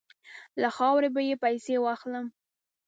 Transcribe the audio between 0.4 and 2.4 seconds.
له خاورې به یې پسي واخلم.